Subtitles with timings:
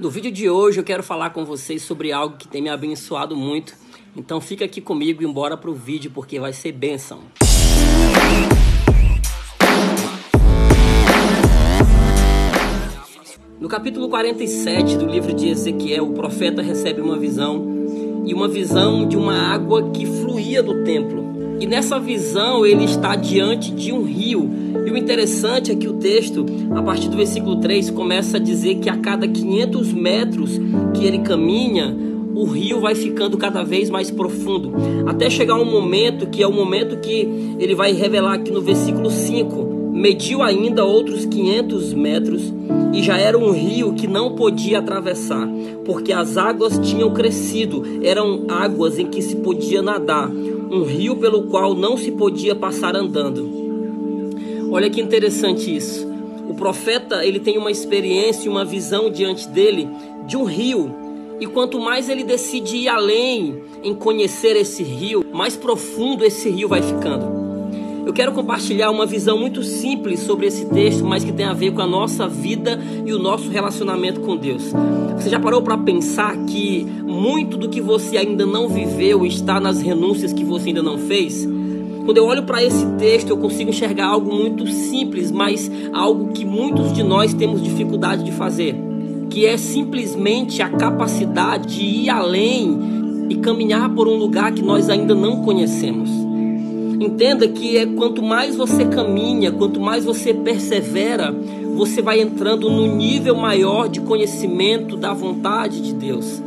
[0.00, 3.36] No vídeo de hoje eu quero falar com vocês sobre algo que tem me abençoado
[3.36, 3.74] muito.
[4.16, 7.18] Então fica aqui comigo e embora pro vídeo porque vai ser bênção.
[13.60, 17.62] No capítulo 47 do livro de Ezequiel, o profeta recebe uma visão
[18.24, 21.58] e uma visão de uma água que fluía do templo.
[21.60, 24.69] E nessa visão ele está diante de um rio.
[24.86, 26.44] E o interessante é que o texto,
[26.74, 30.60] a partir do versículo 3, começa a dizer que a cada 500 metros
[30.94, 31.96] que ele caminha,
[32.34, 34.72] o rio vai ficando cada vez mais profundo,
[35.06, 39.10] até chegar um momento que é o momento que ele vai revelar aqui no versículo
[39.10, 39.90] 5.
[39.92, 42.54] Mediu ainda outros 500 metros
[42.94, 45.46] e já era um rio que não podia atravessar,
[45.84, 51.42] porque as águas tinham crescido, eram águas em que se podia nadar um rio pelo
[51.42, 53.59] qual não se podia passar andando.
[54.70, 56.08] Olha que interessante isso.
[56.48, 59.88] O profeta, ele tem uma experiência, uma visão diante dele
[60.26, 60.94] de um rio.
[61.40, 66.68] E quanto mais ele decide ir além em conhecer esse rio, mais profundo esse rio
[66.68, 67.40] vai ficando.
[68.06, 71.72] Eu quero compartilhar uma visão muito simples sobre esse texto, mas que tem a ver
[71.72, 74.72] com a nossa vida e o nosso relacionamento com Deus.
[75.16, 79.80] Você já parou para pensar que muito do que você ainda não viveu está nas
[79.80, 81.46] renúncias que você ainda não fez?
[82.04, 86.44] Quando eu olho para esse texto, eu consigo enxergar algo muito simples, mas algo que
[86.44, 88.74] muitos de nós temos dificuldade de fazer,
[89.28, 94.88] que é simplesmente a capacidade de ir além e caminhar por um lugar que nós
[94.88, 96.10] ainda não conhecemos.
[97.00, 101.34] Entenda que é quanto mais você caminha, quanto mais você persevera,
[101.76, 106.42] você vai entrando no nível maior de conhecimento da vontade de Deus.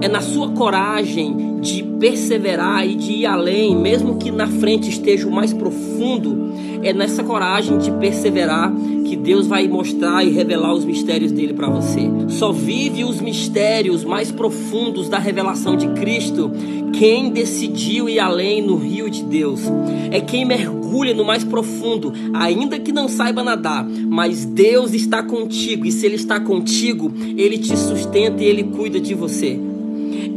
[0.00, 5.26] É na sua coragem de perseverar e de ir além, mesmo que na frente esteja
[5.26, 6.52] o mais profundo,
[6.82, 8.72] é nessa coragem de perseverar
[9.04, 12.02] que Deus vai mostrar e revelar os mistérios dele para você.
[12.28, 16.50] Só vive os mistérios mais profundos da revelação de Cristo
[16.92, 19.60] quem decidiu ir além no rio de Deus.
[20.10, 25.84] É quem mergulha no mais profundo, ainda que não saiba nadar, mas Deus está contigo
[25.84, 29.60] e se ele está contigo, ele te sustenta e ele cuida de você.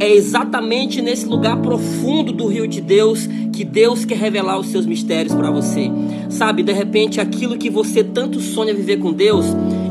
[0.00, 4.86] É exatamente nesse lugar profundo do rio de Deus que Deus quer revelar os seus
[4.86, 5.90] mistérios para você.
[6.30, 9.44] Sabe, de repente aquilo que você tanto sonha viver com Deus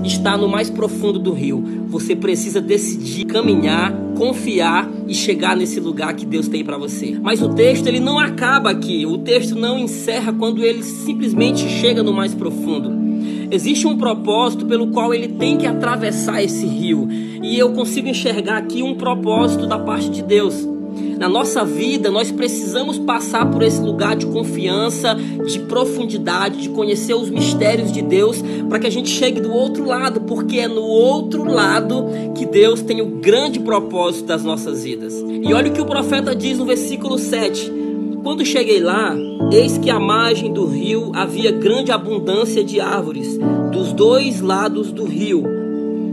[0.04, 1.64] está no mais profundo do rio.
[1.90, 7.16] Você precisa decidir caminhar, confiar e chegar nesse lugar que Deus tem para você.
[7.22, 9.06] Mas o texto ele não acaba aqui.
[9.06, 12.99] O texto não encerra quando ele simplesmente chega no mais profundo.
[13.52, 17.08] Existe um propósito pelo qual ele tem que atravessar esse rio.
[17.12, 20.68] E eu consigo enxergar aqui um propósito da parte de Deus.
[21.18, 27.14] Na nossa vida, nós precisamos passar por esse lugar de confiança, de profundidade, de conhecer
[27.14, 30.82] os mistérios de Deus, para que a gente chegue do outro lado, porque é no
[30.82, 32.06] outro lado
[32.36, 35.14] que Deus tem o grande propósito das nossas vidas.
[35.14, 37.79] E olha o que o profeta diz no versículo 7.
[38.24, 39.16] Quando cheguei lá,
[39.52, 43.38] eis que à margem do rio havia grande abundância de árvores,
[43.72, 45.44] dos dois lados do rio.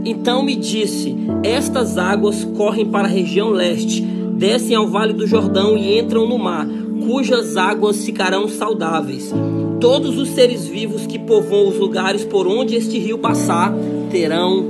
[0.05, 5.75] Então me disse: Estas águas correm para a região leste descem ao vale do Jordão
[5.75, 6.67] e entram no mar,
[7.05, 9.33] cujas águas ficarão saudáveis.
[9.79, 13.73] Todos os seres vivos que povoam os lugares por onde este rio passar
[14.11, 14.65] terão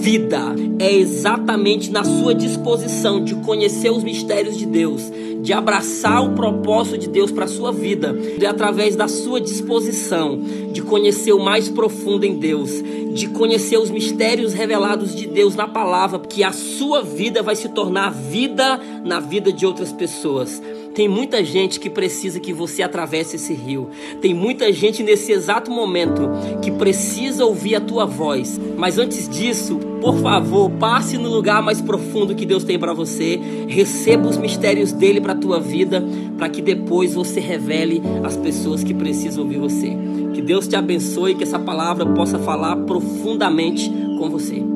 [0.00, 0.54] vida.
[0.78, 5.10] É exatamente na sua disposição de conhecer os mistérios de Deus,
[5.42, 10.38] de abraçar o propósito de Deus para a sua vida, e através da sua disposição
[10.72, 12.70] de conhecer o mais profundo em Deus,
[13.12, 17.68] de conhecer os mistérios revelados de Deus na palavra, que a sua vida vai se
[17.68, 20.60] tornar vida na vida de outras pessoas.
[20.94, 23.90] Tem muita gente que precisa que você atravesse esse rio.
[24.20, 26.30] Tem muita gente nesse exato momento
[26.62, 28.60] que precisa ouvir a tua voz.
[28.76, 33.40] Mas antes disso, por favor, passe no lugar mais profundo que Deus tem para você.
[33.66, 36.04] Receba os mistérios dele para tua vida,
[36.38, 39.96] para que depois você revele as pessoas que precisam ouvir você.
[40.32, 44.73] Que Deus te abençoe e que essa palavra possa falar profundamente com você.